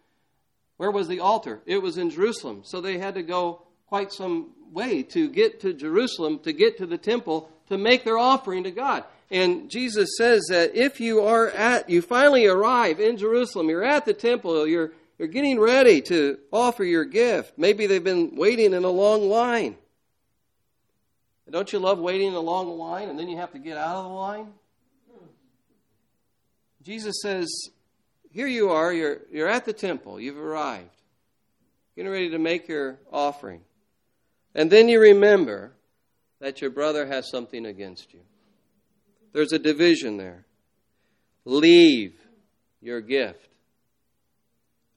Where 0.78 0.90
was 0.90 1.08
the 1.08 1.20
altar? 1.20 1.60
It 1.66 1.82
was 1.82 1.98
in 1.98 2.08
Jerusalem. 2.10 2.62
So 2.64 2.80
they 2.80 2.98
had 2.98 3.14
to 3.14 3.22
go 3.22 3.62
quite 3.88 4.12
some 4.12 4.52
way 4.72 5.02
to 5.02 5.28
get 5.28 5.60
to 5.60 5.74
Jerusalem, 5.74 6.38
to 6.40 6.52
get 6.52 6.78
to 6.78 6.86
the 6.86 6.98
temple, 6.98 7.50
to 7.68 7.76
make 7.76 8.04
their 8.04 8.18
offering 8.18 8.64
to 8.64 8.70
God. 8.70 9.04
And 9.30 9.70
Jesus 9.70 10.16
says 10.16 10.46
that 10.50 10.74
if 10.74 11.00
you 11.00 11.20
are 11.20 11.48
at, 11.50 11.90
you 11.90 12.00
finally 12.00 12.46
arrive 12.46 13.00
in 13.00 13.16
Jerusalem, 13.16 13.68
you're 13.68 13.84
at 13.84 14.06
the 14.06 14.14
temple, 14.14 14.66
you're, 14.66 14.92
you're 15.18 15.28
getting 15.28 15.60
ready 15.60 16.00
to 16.02 16.38
offer 16.52 16.84
your 16.84 17.04
gift. 17.04 17.58
Maybe 17.58 17.86
they've 17.86 18.02
been 18.02 18.36
waiting 18.36 18.72
in 18.72 18.84
a 18.84 18.90
long 18.90 19.28
line. 19.28 19.76
Don't 21.50 21.72
you 21.72 21.78
love 21.78 21.98
waiting 21.98 22.28
in 22.28 22.34
a 22.34 22.40
long 22.40 22.78
line 22.78 23.08
and 23.08 23.18
then 23.18 23.28
you 23.28 23.36
have 23.38 23.52
to 23.52 23.58
get 23.58 23.76
out 23.76 23.96
of 23.96 24.04
the 24.04 24.10
line? 24.10 24.48
Jesus 26.82 27.20
says, 27.20 27.50
here 28.30 28.46
you 28.46 28.70
are, 28.70 28.92
you're, 28.92 29.18
you're 29.30 29.48
at 29.48 29.64
the 29.64 29.72
temple, 29.72 30.20
you've 30.20 30.38
arrived, 30.38 30.90
getting 31.96 32.10
ready 32.10 32.30
to 32.30 32.38
make 32.38 32.68
your 32.68 32.98
offering. 33.12 33.60
And 34.54 34.70
then 34.70 34.88
you 34.88 35.00
remember 35.00 35.72
that 36.40 36.60
your 36.60 36.70
brother 36.70 37.06
has 37.06 37.30
something 37.30 37.66
against 37.66 38.12
you. 38.12 38.20
There's 39.32 39.52
a 39.52 39.58
division 39.58 40.16
there. 40.16 40.44
Leave 41.44 42.14
your 42.80 43.00
gift 43.00 43.48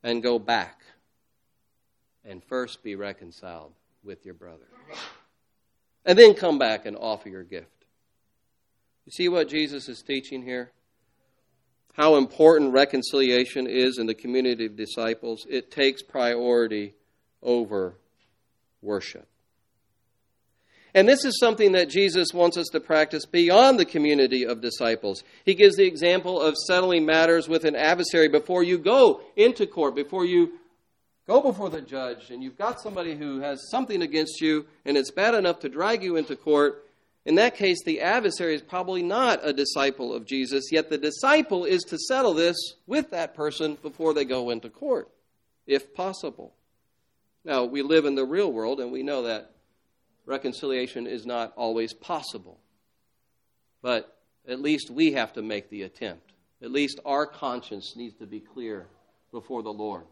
and 0.03 0.21
go 0.23 0.39
back 0.39 0.81
and 2.23 2.43
first 2.43 2.83
be 2.83 2.95
reconciled 2.95 3.73
with 4.03 4.25
your 4.25 4.33
brother. 4.33 4.65
And 6.05 6.17
then 6.17 6.33
come 6.33 6.57
back 6.57 6.85
and 6.85 6.97
offer 6.97 7.29
your 7.29 7.43
gift. 7.43 7.67
You 9.05 9.11
see 9.11 9.29
what 9.29 9.50
Jesus 9.50 9.89
is 9.89 10.01
teaching 10.01 10.43
here? 10.43 10.71
How 11.93 12.15
important 12.15 12.74
reconciliation 12.74 13.67
is 13.67 13.98
in 13.98 14.07
the 14.07 14.13
community 14.13 14.65
of 14.65 14.75
disciples. 14.75 15.45
It 15.50 15.71
takes 15.71 16.01
priority 16.01 16.95
over 17.43 17.95
worship. 18.81 19.27
And 20.93 21.07
this 21.07 21.24
is 21.24 21.39
something 21.39 21.71
that 21.71 21.89
Jesus 21.89 22.33
wants 22.33 22.57
us 22.57 22.67
to 22.69 22.79
practice 22.79 23.25
beyond 23.25 23.79
the 23.79 23.86
community 23.86 24.45
of 24.45 24.62
disciples. 24.62 25.24
He 25.45 25.53
gives 25.53 25.77
the 25.77 25.86
example 25.86 26.41
of 26.41 26.57
settling 26.67 27.05
matters 27.05 27.48
with 27.48 27.63
an 27.63 27.75
adversary 27.75 28.27
before 28.27 28.63
you 28.63 28.77
go 28.77 29.21
into 29.38 29.65
court, 29.65 29.95
before 29.95 30.25
you 30.25 30.53
go 31.27 31.41
before 31.41 31.69
the 31.69 31.81
judge, 31.81 32.29
and 32.29 32.43
you've 32.43 32.57
got 32.57 32.81
somebody 32.81 33.15
who 33.15 33.39
has 33.39 33.69
something 33.69 34.01
against 34.01 34.41
you, 34.41 34.65
and 34.83 34.98
it's 34.98 35.12
bad 35.12 35.33
enough 35.33 35.60
to 35.60 35.69
drag 35.69 36.03
you 36.03 36.17
into 36.17 36.36
court. 36.36 36.86
In 37.25 37.35
that 37.35 37.55
case, 37.55 37.83
the 37.83 38.01
adversary 38.01 38.55
is 38.55 38.61
probably 38.61 39.03
not 39.03 39.41
a 39.43 39.53
disciple 39.53 40.13
of 40.13 40.25
Jesus, 40.25 40.71
yet 40.71 40.89
the 40.89 40.97
disciple 40.97 41.65
is 41.65 41.83
to 41.83 41.97
settle 41.97 42.33
this 42.33 42.57
with 42.87 43.11
that 43.11 43.35
person 43.35 43.77
before 43.81 44.13
they 44.13 44.25
go 44.25 44.49
into 44.49 44.69
court, 44.69 45.09
if 45.67 45.93
possible. 45.93 46.53
Now, 47.45 47.65
we 47.65 47.83
live 47.83 48.05
in 48.05 48.15
the 48.15 48.25
real 48.25 48.51
world, 48.51 48.79
and 48.79 48.91
we 48.91 49.03
know 49.03 49.23
that 49.23 49.51
reconciliation 50.25 51.05
is 51.05 51.25
not 51.25 51.53
always 51.55 51.93
possible. 51.93 52.59
But 53.83 54.17
at 54.47 54.59
least 54.59 54.89
we 54.89 55.13
have 55.13 55.33
to 55.33 55.41
make 55.43 55.69
the 55.69 55.83
attempt. 55.83 56.33
At 56.61 56.71
least 56.71 56.99
our 57.05 57.25
conscience 57.25 57.95
needs 57.95 58.15
to 58.17 58.25
be 58.25 58.39
clear 58.39 58.87
before 59.31 59.63
the 59.63 59.73
Lord. 59.73 60.05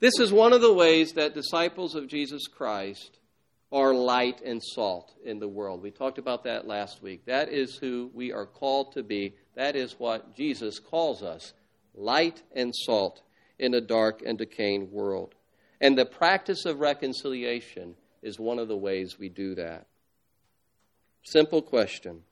This 0.00 0.18
is 0.18 0.32
one 0.32 0.52
of 0.52 0.60
the 0.60 0.72
ways 0.72 1.12
that 1.12 1.34
disciples 1.34 1.94
of 1.94 2.08
Jesus 2.08 2.46
Christ 2.46 3.18
are 3.74 3.92
light 3.92 4.40
and 4.44 4.62
salt 4.62 5.12
in 5.24 5.40
the 5.40 5.48
world. 5.48 5.82
We 5.82 5.90
talked 5.90 6.18
about 6.18 6.44
that 6.44 6.64
last 6.64 7.02
week. 7.02 7.26
That 7.26 7.48
is 7.48 7.74
who 7.74 8.08
we 8.14 8.32
are 8.32 8.46
called 8.46 8.92
to 8.92 9.02
be. 9.02 9.34
That 9.56 9.74
is 9.74 9.98
what 9.98 10.36
Jesus 10.36 10.78
calls 10.78 11.24
us 11.24 11.52
light 11.92 12.40
and 12.54 12.72
salt 12.72 13.22
in 13.58 13.74
a 13.74 13.80
dark 13.80 14.22
and 14.24 14.38
decaying 14.38 14.92
world. 14.92 15.34
And 15.80 15.98
the 15.98 16.06
practice 16.06 16.64
of 16.66 16.78
reconciliation 16.78 17.96
is 18.22 18.38
one 18.38 18.60
of 18.60 18.68
the 18.68 18.76
ways 18.76 19.18
we 19.18 19.28
do 19.28 19.56
that. 19.56 19.88
Simple 21.24 21.60
question 21.60 22.22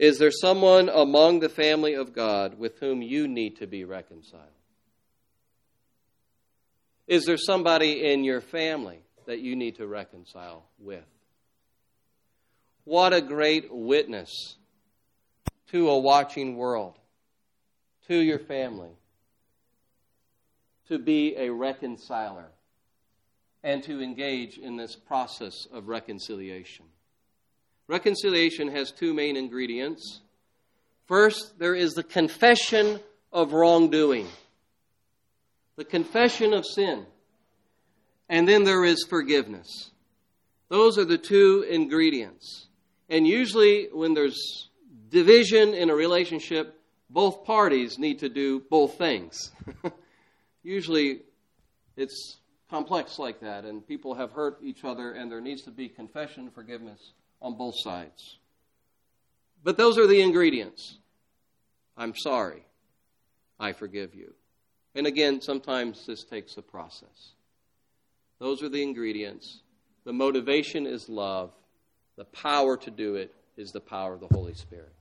Is 0.00 0.18
there 0.18 0.32
someone 0.32 0.88
among 0.88 1.38
the 1.38 1.48
family 1.48 1.94
of 1.94 2.12
God 2.12 2.58
with 2.58 2.80
whom 2.80 3.00
you 3.00 3.28
need 3.28 3.58
to 3.58 3.68
be 3.68 3.84
reconciled? 3.84 4.42
Is 7.06 7.26
there 7.26 7.36
somebody 7.36 8.12
in 8.12 8.24
your 8.24 8.40
family 8.40 9.04
that 9.26 9.40
you 9.40 9.56
need 9.56 9.76
to 9.76 9.86
reconcile 9.86 10.64
with? 10.78 11.04
What 12.84 13.12
a 13.12 13.20
great 13.20 13.72
witness 13.72 14.56
to 15.70 15.88
a 15.88 15.98
watching 15.98 16.56
world, 16.56 16.98
to 18.08 18.16
your 18.16 18.38
family, 18.38 18.90
to 20.88 20.98
be 20.98 21.34
a 21.36 21.48
reconciler 21.50 22.50
and 23.62 23.82
to 23.84 24.02
engage 24.02 24.58
in 24.58 24.76
this 24.76 24.96
process 24.96 25.66
of 25.72 25.88
reconciliation. 25.88 26.84
Reconciliation 27.86 28.68
has 28.68 28.90
two 28.90 29.14
main 29.14 29.36
ingredients. 29.36 30.20
First, 31.06 31.58
there 31.58 31.74
is 31.74 31.92
the 31.92 32.02
confession 32.02 33.00
of 33.32 33.52
wrongdoing, 33.52 34.26
the 35.76 35.84
confession 35.84 36.52
of 36.52 36.66
sin, 36.66 37.06
and 38.32 38.48
then 38.48 38.64
there 38.64 38.82
is 38.82 39.04
forgiveness. 39.10 39.90
Those 40.70 40.96
are 40.96 41.04
the 41.04 41.18
two 41.18 41.66
ingredients. 41.68 42.66
And 43.10 43.26
usually, 43.26 43.88
when 43.92 44.14
there's 44.14 44.70
division 45.10 45.74
in 45.74 45.90
a 45.90 45.94
relationship, 45.94 46.80
both 47.10 47.44
parties 47.44 47.98
need 47.98 48.20
to 48.20 48.30
do 48.30 48.60
both 48.70 48.96
things. 48.96 49.52
usually, 50.62 51.20
it's 51.94 52.38
complex 52.70 53.18
like 53.18 53.40
that, 53.40 53.66
and 53.66 53.86
people 53.86 54.14
have 54.14 54.32
hurt 54.32 54.60
each 54.62 54.82
other, 54.82 55.12
and 55.12 55.30
there 55.30 55.42
needs 55.42 55.64
to 55.64 55.70
be 55.70 55.90
confession 55.90 56.50
forgiveness 56.54 57.12
on 57.42 57.58
both 57.58 57.74
sides. 57.80 58.38
But 59.62 59.76
those 59.76 59.98
are 59.98 60.06
the 60.06 60.22
ingredients. 60.22 60.96
I'm 61.98 62.16
sorry. 62.16 62.64
I 63.60 63.74
forgive 63.74 64.14
you. 64.14 64.32
And 64.94 65.06
again, 65.06 65.42
sometimes 65.42 66.06
this 66.06 66.24
takes 66.24 66.56
a 66.56 66.62
process. 66.62 67.34
Those 68.42 68.60
are 68.60 68.68
the 68.68 68.82
ingredients. 68.82 69.60
The 70.04 70.12
motivation 70.12 70.84
is 70.84 71.08
love. 71.08 71.52
The 72.16 72.24
power 72.24 72.76
to 72.76 72.90
do 72.90 73.14
it 73.14 73.32
is 73.56 73.70
the 73.70 73.78
power 73.80 74.14
of 74.14 74.20
the 74.20 74.26
Holy 74.32 74.54
Spirit. 74.54 74.92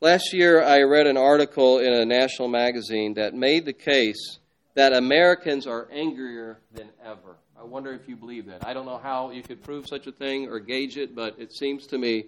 Last 0.00 0.32
year, 0.32 0.60
I 0.60 0.82
read 0.82 1.06
an 1.06 1.16
article 1.16 1.78
in 1.78 1.92
a 1.92 2.04
national 2.04 2.48
magazine 2.48 3.14
that 3.14 3.32
made 3.32 3.64
the 3.64 3.72
case 3.72 4.40
that 4.74 4.92
Americans 4.92 5.68
are 5.68 5.86
angrier 5.92 6.58
than 6.74 6.88
ever. 7.04 7.36
I 7.56 7.62
wonder 7.62 7.92
if 7.92 8.08
you 8.08 8.16
believe 8.16 8.46
that. 8.46 8.66
I 8.66 8.74
don't 8.74 8.84
know 8.84 8.98
how 8.98 9.30
you 9.30 9.44
could 9.44 9.62
prove 9.62 9.86
such 9.86 10.08
a 10.08 10.12
thing 10.12 10.48
or 10.48 10.58
gauge 10.58 10.96
it, 10.96 11.14
but 11.14 11.36
it 11.38 11.52
seems 11.52 11.86
to 11.86 11.98
me 11.98 12.24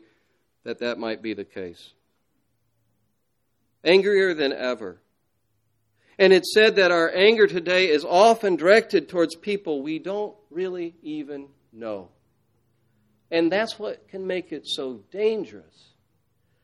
that 0.62 0.78
that 0.78 0.96
might 1.00 1.22
be 1.22 1.34
the 1.34 1.44
case. 1.44 1.92
Angrier 3.82 4.32
than 4.32 4.52
ever. 4.52 5.00
And 6.18 6.32
it 6.32 6.44
said 6.46 6.76
that 6.76 6.92
our 6.92 7.10
anger 7.10 7.46
today 7.46 7.90
is 7.90 8.04
often 8.04 8.56
directed 8.56 9.08
towards 9.08 9.34
people 9.34 9.82
we 9.82 9.98
don't 9.98 10.34
really 10.50 10.94
even 11.02 11.48
know. 11.72 12.08
And 13.30 13.50
that's 13.50 13.78
what 13.78 14.08
can 14.08 14.26
make 14.26 14.52
it 14.52 14.66
so 14.66 15.00
dangerous. 15.10 15.90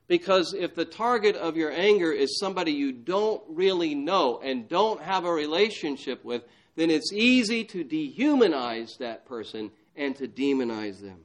Because 0.07 0.55
if 0.55 0.75
the 0.75 0.85
target 0.85 1.37
of 1.37 1.57
your 1.57 1.71
anger 1.73 2.13
is 2.13 2.39
somebody 2.39 2.73
you 2.73 2.93
don't 2.93 3.43
really 3.49 3.95
know 3.95 4.41
and 4.43 4.69
don't 4.69 5.01
have 5.03 5.25
a 5.25 5.33
relationship 5.33 6.25
with, 6.25 6.43
then 6.77 6.91
it's 6.91 7.13
easy 7.13 7.65
to 7.65 7.85
dehumanize 7.85 8.99
that 8.99 9.27
person 9.27 9.71
and 9.97 10.17
to 10.17 10.29
demonize 10.29 11.01
them. 11.01 11.19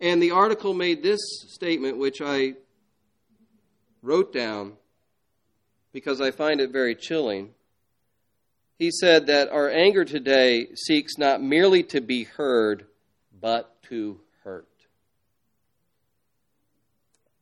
And 0.00 0.22
the 0.22 0.32
article 0.32 0.74
made 0.74 1.02
this 1.02 1.20
statement, 1.48 1.98
which 1.98 2.20
I 2.20 2.54
wrote 4.02 4.32
down 4.32 4.74
because 5.94 6.20
I 6.20 6.32
find 6.32 6.60
it 6.60 6.72
very 6.72 6.96
chilling. 6.96 7.50
He 8.78 8.90
said 8.90 9.28
that 9.28 9.48
our 9.48 9.70
anger 9.70 10.04
today 10.04 10.66
seeks 10.74 11.16
not 11.16 11.40
merely 11.40 11.84
to 11.84 12.00
be 12.00 12.24
heard, 12.24 12.84
but 13.40 13.80
to 13.84 14.20
hurt. 14.42 14.66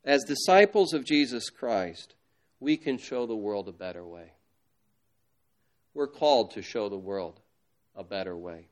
As 0.05 0.23
disciples 0.25 0.93
of 0.93 1.07
Jesus 1.07 1.49
Christ, 1.49 2.15
we 2.61 2.77
can 2.77 2.99
show 2.99 3.27
the 3.27 3.35
world 3.35 3.69
a 3.69 3.73
better 3.73 4.05
way. 4.05 4.33
We're 5.95 6.07
called 6.07 6.53
to 6.53 6.63
show 6.63 6.91
the 6.91 6.99
world 6.99 7.41
a 7.97 8.05
better 8.05 8.37
way, 8.37 8.67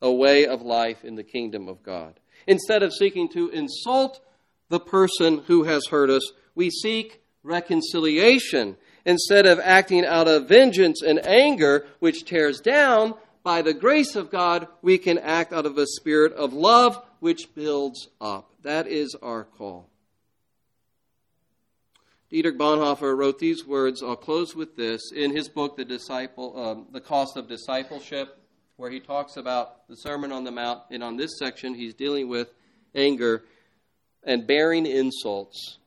a 0.00 0.12
way 0.12 0.46
of 0.46 0.62
life 0.62 1.04
in 1.04 1.16
the 1.16 1.24
kingdom 1.24 1.68
of 1.68 1.82
God. 1.82 2.20
Instead 2.46 2.84
of 2.84 2.92
seeking 2.92 3.28
to 3.30 3.48
insult 3.48 4.20
the 4.68 4.80
person 4.80 5.42
who 5.48 5.64
has 5.64 5.86
hurt 5.86 6.10
us, 6.10 6.32
we 6.54 6.70
seek 6.70 7.22
reconciliation. 7.46 8.76
Instead 9.04 9.46
of 9.46 9.60
acting 9.62 10.04
out 10.04 10.26
of 10.26 10.48
vengeance 10.48 11.00
and 11.00 11.24
anger, 11.24 11.86
which 12.00 12.24
tears 12.24 12.60
down, 12.60 13.14
by 13.44 13.62
the 13.62 13.72
grace 13.72 14.16
of 14.16 14.30
God, 14.30 14.66
we 14.82 14.98
can 14.98 15.18
act 15.18 15.52
out 15.52 15.66
of 15.66 15.78
a 15.78 15.86
spirit 15.86 16.32
of 16.32 16.52
love, 16.52 17.00
which 17.20 17.54
builds 17.54 18.08
up. 18.20 18.50
That 18.64 18.88
is 18.88 19.14
our 19.22 19.44
call. 19.44 19.88
Dietrich 22.28 22.58
Bonhoeffer 22.58 23.16
wrote 23.16 23.38
these 23.38 23.64
words. 23.64 24.02
I'll 24.02 24.16
close 24.16 24.56
with 24.56 24.74
this 24.74 25.12
in 25.14 25.34
his 25.34 25.48
book, 25.48 25.76
The 25.76 25.84
Disciple, 25.84 26.60
um, 26.60 26.86
The 26.90 27.00
Cost 27.00 27.36
of 27.36 27.48
Discipleship, 27.48 28.36
where 28.76 28.90
he 28.90 28.98
talks 28.98 29.36
about 29.36 29.86
the 29.88 29.96
Sermon 29.96 30.32
on 30.32 30.42
the 30.42 30.50
Mount. 30.50 30.82
And 30.90 31.04
on 31.04 31.16
this 31.16 31.38
section, 31.38 31.72
he's 31.72 31.94
dealing 31.94 32.28
with 32.28 32.48
anger 32.96 33.44
and 34.24 34.44
bearing 34.44 34.86
insults. 34.86 35.78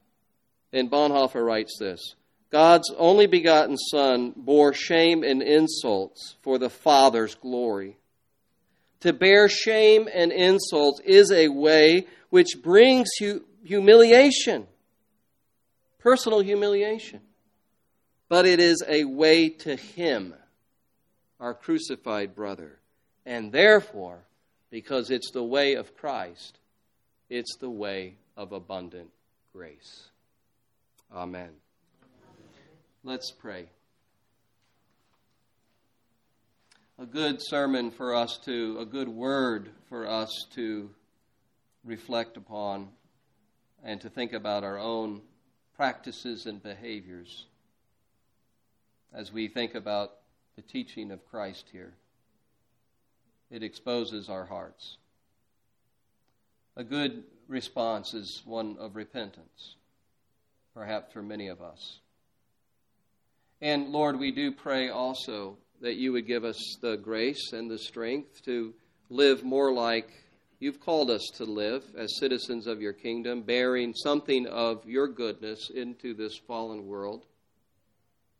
And 0.71 0.91
Bonhoeffer 0.91 1.43
writes 1.43 1.77
this 1.79 2.15
God's 2.51 2.91
only 2.97 3.27
begotten 3.27 3.77
Son 3.77 4.33
bore 4.35 4.73
shame 4.73 5.23
and 5.23 5.41
insults 5.41 6.35
for 6.41 6.57
the 6.57 6.69
Father's 6.69 7.35
glory. 7.35 7.97
To 9.01 9.13
bear 9.13 9.47
shame 9.47 10.09
and 10.13 10.31
insults 10.31 10.99
is 11.05 11.31
a 11.31 11.47
way 11.47 12.07
which 12.29 12.61
brings 12.61 13.07
hu- 13.19 13.45
humiliation 13.63 14.67
personal 15.99 16.39
humiliation, 16.39 17.19
but 18.29 18.45
it 18.45 18.59
is 18.59 18.83
a 18.87 19.03
way 19.03 19.49
to 19.49 19.75
Him. 19.75 20.33
our 21.39 21.53
crucified 21.53 22.35
brother. 22.35 22.79
And 23.25 23.49
therefore, 23.49 24.19
because 24.71 25.09
it's 25.09 25.31
the 25.31 25.43
way 25.43 25.75
of 25.75 25.95
Christ, 25.95 26.57
it's 27.29 27.55
the 27.55 27.69
way 27.69 28.15
of 28.35 28.51
abundant 28.51 29.09
grace. 29.53 30.09
Amen. 31.11 31.49
Let's 33.03 33.31
pray. 33.31 33.65
A 36.99 37.05
good 37.05 37.41
sermon 37.41 37.89
for 37.89 38.13
us 38.13 38.37
to, 38.45 38.77
a 38.79 38.85
good 38.85 39.09
word 39.09 39.71
for 39.87 40.05
us 40.05 40.45
to 40.53 40.89
reflect 41.83 42.37
upon 42.37 42.89
and 43.83 43.99
to 44.01 44.09
think 44.09 44.33
about 44.33 44.63
our 44.63 44.77
own 44.77 45.21
practices 45.75 46.45
and 46.45 46.61
behaviors 46.61 47.45
as 49.13 49.31
we 49.31 49.47
think 49.47 49.73
about 49.73 50.11
the 50.55 50.61
teaching 50.61 51.09
of 51.11 51.25
Christ 51.25 51.69
here. 51.71 51.93
It 53.49 53.63
exposes 53.63 54.29
our 54.29 54.45
hearts. 54.45 54.97
A 56.75 56.83
good 56.83 57.23
response 57.47 58.13
is 58.13 58.43
one 58.45 58.77
of 58.79 58.95
repentance, 58.95 59.75
perhaps 60.73 61.13
for 61.13 61.21
many 61.21 61.47
of 61.47 61.61
us. 61.61 61.99
And 63.61 63.89
Lord, 63.89 64.17
we 64.17 64.31
do 64.31 64.51
pray 64.51 64.89
also 64.89 65.57
that 65.81 65.95
you 65.95 66.13
would 66.13 66.27
give 66.27 66.43
us 66.43 66.77
the 66.81 66.97
grace 66.97 67.51
and 67.53 67.69
the 67.69 67.77
strength 67.77 68.43
to 68.45 68.73
live 69.09 69.43
more 69.43 69.71
like 69.71 70.09
you've 70.59 70.79
called 70.79 71.09
us 71.09 71.25
to 71.35 71.45
live 71.45 71.83
as 71.97 72.19
citizens 72.19 72.67
of 72.67 72.81
your 72.81 72.93
kingdom, 72.93 73.41
bearing 73.41 73.93
something 73.93 74.47
of 74.47 74.85
your 74.85 75.07
goodness 75.07 75.69
into 75.73 76.13
this 76.13 76.37
fallen 76.37 76.87
world. 76.87 77.25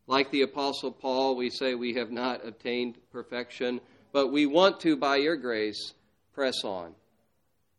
Like 0.08 0.32
the 0.32 0.42
Apostle 0.42 0.92
Paul, 0.92 1.36
we 1.36 1.50
say 1.50 1.76
we 1.76 1.94
have 1.94 2.12
not 2.12 2.46
obtained 2.46 2.98
perfection, 3.12 3.80
but 4.12 4.32
we 4.32 4.46
want 4.46 4.80
to, 4.82 4.98
by 4.98 5.18
your 5.18 5.36
grace, 5.36 5.94
press 6.34 6.64
on. 6.64 6.96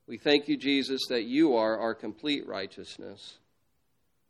We 0.07 0.17
thank 0.17 0.49
you, 0.49 0.57
Jesus, 0.57 1.01
that 1.09 1.25
you 1.25 1.57
are 1.57 1.79
our 1.79 1.95
complete 1.95 2.47
righteousness. 2.47 3.40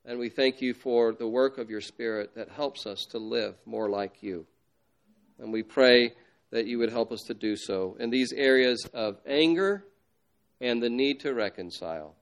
And 0.05 0.19
we 0.19 0.29
thank 0.29 0.63
you 0.63 0.75
for 0.75 1.13
the 1.13 1.29
work 1.29 1.59
of 1.59 1.71
your 1.71 1.81
Spirit 1.81 2.35
that 2.35 2.49
helps 2.49 2.87
us 2.87 3.05
to 3.11 3.19
live 3.19 3.55
more 3.67 3.89
like 3.89 4.23
you. 4.23 4.47
And 5.39 5.53
we 5.53 5.63
pray 5.63 6.15
that 6.51 6.67
you 6.67 6.79
would 6.79 6.91
help 6.91 7.13
us 7.13 7.23
to 7.27 7.35
do 7.35 7.57
so 7.57 7.97
in 8.01 8.11
these 8.11 8.33
areas 8.33 8.87
of 8.93 9.19
anger 9.27 9.85
and 10.61 10.83
the 10.83 10.91
need 10.91 11.21
to 11.21 11.33
reconcile. 11.33 12.15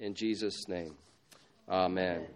In 0.00 0.14
Jesus' 0.14 0.68
name, 0.68 0.94
amen. 1.68 2.16
amen. 2.16 2.35